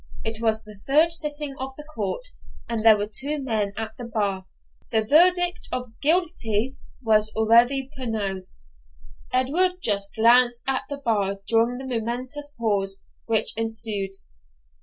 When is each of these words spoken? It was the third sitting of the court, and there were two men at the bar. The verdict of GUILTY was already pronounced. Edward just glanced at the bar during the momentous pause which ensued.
It 0.23 0.41
was 0.41 0.63
the 0.63 0.79
third 0.87 1.13
sitting 1.13 1.55
of 1.59 1.75
the 1.75 1.83
court, 1.93 2.29
and 2.67 2.83
there 2.83 2.97
were 2.97 3.05
two 3.07 3.37
men 3.39 3.71
at 3.77 3.97
the 3.97 4.03
bar. 4.05 4.47
The 4.89 5.05
verdict 5.05 5.67
of 5.71 5.91
GUILTY 6.01 6.75
was 7.03 7.29
already 7.35 7.87
pronounced. 7.95 8.71
Edward 9.31 9.73
just 9.79 10.15
glanced 10.15 10.63
at 10.65 10.85
the 10.89 10.97
bar 10.97 11.41
during 11.47 11.77
the 11.77 11.85
momentous 11.85 12.49
pause 12.57 13.03
which 13.27 13.55
ensued. 13.55 14.13